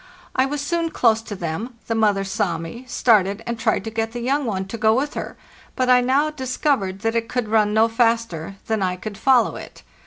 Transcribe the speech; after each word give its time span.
I 0.35 0.47
was 0.47 0.61
soon 0.61 0.89
close 0.89 1.21
to 1.21 1.35
them, 1.35 1.75
the 1.85 1.93
mother 1.93 2.23
saw 2.23 2.57
me, 2.57 2.85
started, 2.87 3.43
and 3.45 3.59
tried 3.59 3.83
to 3.83 3.91
get 3.91 4.13
the 4.13 4.19
young 4.19 4.45
one 4.47 4.65
to 4.69 4.77
go 4.79 4.95
with 4.95 5.13
her; 5.13 5.37
but 5.75 5.91
I 5.91 6.01
now 6.01 6.31
discovered 6.31 7.01
that 7.01 7.15
it 7.15 7.29
could 7.29 7.47
run 7.47 7.71
no 7.75 7.87
faster 7.87 8.55
than 8.65 8.81
I 8.81 8.95
could 8.95 9.15
follow 9.15 9.57
it. 9.57 9.83